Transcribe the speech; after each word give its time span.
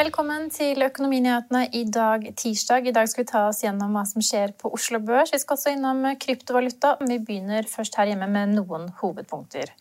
Velkommen 0.00 0.46
til 0.48 0.80
Økonominyhetene 0.80 1.66
i 1.76 1.82
dag, 1.92 2.22
tirsdag. 2.40 2.86
I 2.88 2.92
dag 2.96 3.08
skal 3.10 3.20
vi 3.20 3.28
ta 3.28 3.42
oss 3.50 3.58
gjennom 3.60 3.92
hva 3.92 4.06
som 4.08 4.24
skjer 4.24 4.54
på 4.56 4.70
Oslo 4.72 4.96
Børs. 5.04 5.28
Vi 5.34 5.40
skal 5.42 5.58
også 5.58 5.74
innom 5.74 6.00
kryptovaluta, 6.22 6.94
vi 7.02 7.18
begynner 7.20 7.68
først 7.68 7.98
her 8.00 8.08
hjemme 8.08 8.30
med 8.32 8.54
noen 8.54 8.86
hovedpunkter. 9.02 9.74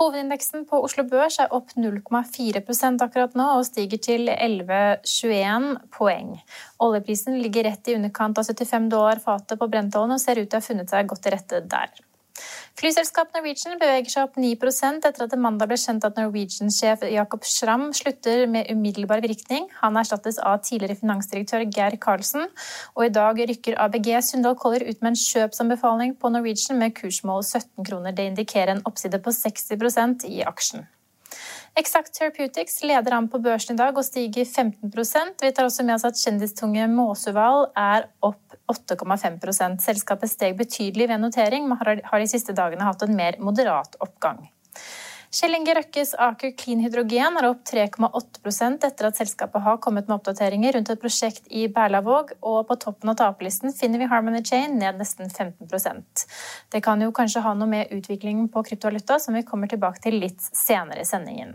Hovedindeksen 0.00 0.66
på 0.66 0.82
Oslo 0.88 1.06
Børs 1.12 1.38
er 1.44 1.54
opp 1.54 1.70
0,4% 1.78 3.06
akkurat 3.06 3.38
nå 3.38 3.46
og 3.60 3.68
stiger 3.70 4.02
til 4.10 4.26
11,21 4.34 5.70
poeng. 5.94 6.34
Oljeprisen 6.82 7.38
ligger 7.38 7.70
rett 7.70 7.94
i 7.94 7.98
underkant 8.00 8.42
av 8.42 8.50
75 8.50 8.90
dollar 8.90 9.22
fatet 9.22 9.60
på 9.60 9.70
Brentålen 9.70 10.18
og 10.18 10.24
ser 10.24 10.42
ut 10.42 10.48
til 10.48 10.58
å 10.58 10.64
ha 10.64 10.70
funnet 10.72 10.90
seg 10.90 11.14
godt 11.14 11.28
til 11.28 11.38
rette 11.38 11.66
der. 11.70 11.94
Flyselskapet 12.78 13.34
Norwegian 13.34 13.78
beveger 13.80 14.12
seg 14.12 14.28
opp 14.28 14.36
9% 14.40 15.06
etter 15.08 15.24
at 15.24 15.32
det 15.32 15.38
mandag 15.42 15.68
ble 15.68 15.76
kjent 15.80 16.04
at 16.06 16.16
Norwegian-sjef 16.16 17.02
Jakob 17.12 17.44
Schram 17.44 17.88
slutter 17.96 18.46
med 18.48 18.70
umiddelbar 18.72 19.20
virkning. 19.24 19.66
Han 19.82 19.98
erstattes 20.00 20.38
av 20.38 20.62
tidligere 20.64 20.96
finansdirektør 21.00 21.66
Geir 21.66 21.98
Karlsen, 22.00 22.46
og 22.94 23.04
i 23.04 23.12
dag 23.12 23.42
rykker 23.50 23.76
ABG 23.84 24.12
Sundal 24.24 24.56
Collier 24.60 24.86
ut 24.88 25.02
med 25.02 25.12
en 25.12 25.20
kjøpsanbefaling 25.24 26.14
på 26.20 26.30
Norwegian 26.32 26.80
med 26.80 26.94
kursmål 26.96 27.44
17 27.44 27.84
kroner. 27.90 28.16
Det 28.16 28.30
indikerer 28.30 28.76
en 28.76 28.86
oppside 28.88 29.20
på 29.20 29.34
60% 29.34 30.24
i 30.30 30.40
aksjen. 30.48 30.86
Exact 31.78 32.14
Therapeutics 32.16 32.80
leder 32.82 33.14
an 33.14 33.28
på 33.30 33.38
børsen 33.42 33.76
i 33.76 33.78
dag 33.78 33.96
og 33.96 34.04
stiger 34.04 34.44
15% 34.44 35.44
Vi 35.44 35.52
tar 35.54 35.68
også 35.68 35.84
med 35.86 35.94
oss 35.94 36.06
at 36.08 36.18
kjendistunge 36.18 36.88
Måsøval 36.90 37.68
er 37.78 38.08
opp 38.26 38.49
8,5% 38.70 39.84
Selskapet 39.84 40.32
steg 40.32 40.56
betydelig 40.58 41.10
ved 41.10 41.22
notering, 41.22 41.68
men 41.68 41.80
har 41.80 42.18
de 42.18 42.30
siste 42.30 42.56
dagene 42.56 42.86
hatt 42.86 43.02
en 43.06 43.16
mer 43.16 43.38
moderat 43.42 43.98
oppgang. 44.00 44.46
Kjell 45.30 45.54
Inge 45.54 45.76
Røkkes 45.76 46.10
Aker 46.18 46.50
Clean 46.58 46.80
Hydrogen 46.82 47.36
er 47.38 47.46
opp 47.46 47.60
3,8% 47.70 48.82
etter 48.88 49.06
at 49.06 49.20
selskapet 49.20 49.62
har 49.62 49.78
kommet 49.78 50.08
med 50.08 50.16
oppdateringer 50.16 50.74
rundt 50.74 50.90
et 50.90 50.98
prosjekt 50.98 51.46
i 51.54 51.68
Berlavåg, 51.70 52.32
og 52.42 52.64
på 52.66 52.76
toppen 52.82 53.12
av 53.12 53.18
taperlisten 53.20 53.70
finner 53.76 54.02
vi 54.02 54.10
Harmony 54.10 54.42
Chain 54.42 54.74
ned 54.82 54.98
nesten 54.98 55.30
15% 55.30 56.26
Det 56.74 56.82
kan 56.82 57.06
jo 57.06 57.14
kanskje 57.14 57.44
ha 57.46 57.54
noe 57.54 57.70
med 57.70 57.94
utviklingen 57.94 58.50
på 58.50 58.64
kryptovaluta, 58.72 59.20
som 59.22 59.38
vi 59.38 59.46
kommer 59.46 59.70
tilbake 59.70 60.02
til 60.02 60.18
litt 60.18 60.42
senere 60.50 61.06
i 61.06 61.06
sendingen. 61.06 61.54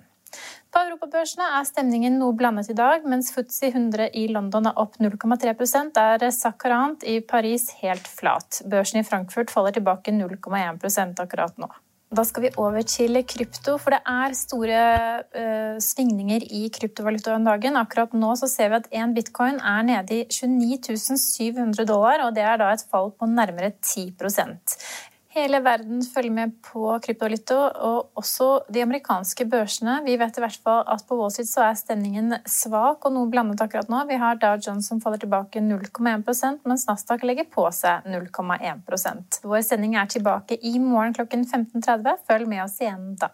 På 0.76 0.82
europabørsene 0.84 1.46
er 1.56 1.64
stemningen 1.64 2.18
noe 2.20 2.36
blandet 2.36 2.68
i 2.68 2.74
dag. 2.76 3.06
Mens 3.08 3.30
FTSE 3.32 3.70
100 3.70 4.10
i 4.20 4.26
London 4.28 4.68
er 4.68 4.82
opp 4.82 4.98
0,3% 5.00 5.96
er 6.02 6.26
Sakharant 6.36 7.06
i 7.08 7.22
Paris 7.24 7.70
helt 7.80 8.10
flat. 8.12 8.60
Børsen 8.68 9.00
i 9.00 9.06
Frankfurt 9.08 9.54
faller 9.54 9.72
tilbake 9.78 10.12
0,1% 10.12 11.24
akkurat 11.24 11.56
nå. 11.64 11.72
Da 12.16 12.26
skal 12.28 12.44
vi 12.44 12.52
over 12.60 12.84
til 12.84 13.22
krypto, 13.24 13.78
for 13.80 13.96
det 13.96 14.02
er 14.04 14.36
store 14.36 14.84
uh, 15.24 15.80
svingninger 15.80 16.44
i 16.44 16.68
kryptovaluta 16.76 17.38
om 17.40 17.48
dagen. 17.48 17.80
Akkurat 17.80 18.12
nå 18.12 18.36
så 18.36 18.52
ser 18.52 18.74
vi 18.74 18.82
at 18.82 18.92
én 18.92 19.16
bitcoin 19.16 19.64
er 19.64 19.88
nede 19.88 20.20
i 20.20 20.28
29 20.28 21.00
700 21.24 21.88
dollar, 21.88 22.28
og 22.28 22.36
det 22.36 22.44
er 22.44 22.60
da 22.60 22.74
et 22.76 22.84
fall 22.92 23.14
på 23.16 23.32
nærmere 23.32 23.72
10 23.80 24.12
Hele 25.36 25.60
verden 25.60 26.00
følger 26.08 26.32
med 26.32 26.52
på 26.64 26.94
kryptovaluta, 27.04 27.58
og 27.84 28.22
også 28.22 28.46
de 28.72 28.80
amerikanske 28.86 29.44
børsene. 29.52 29.98
Vi 30.06 30.16
vet 30.22 30.38
i 30.40 30.44
hvert 30.46 30.62
fall 30.64 30.86
at 30.88 31.04
på 31.10 31.18
Wall 31.20 31.34
Street 31.34 31.50
så 31.50 31.66
er 31.66 31.76
stemningen 31.76 32.38
svak 32.48 33.04
og 33.04 33.18
noe 33.18 33.28
blandet 33.34 33.66
akkurat 33.66 33.92
nå. 33.92 34.06
Vi 34.08 34.16
har 34.22 34.40
Dow 34.40 34.56
Jones 34.56 34.88
som 34.88 35.04
faller 35.04 35.20
tilbake 35.20 35.60
0,1% 35.60 36.64
mens 36.64 36.88
Nasdaq 36.88 37.28
legger 37.28 37.52
på 37.52 37.68
seg 37.76 38.08
0,1% 38.08 39.42
Vår 39.44 39.68
sending 39.68 40.00
er 40.00 40.08
tilbake 40.08 40.56
i 40.64 40.78
morgen 40.80 41.18
klokken 41.20 41.44
15.30. 41.44 42.16
Følg 42.32 42.48
med 42.56 42.64
oss 42.70 42.80
igjen 42.80 43.18
da. 43.20 43.34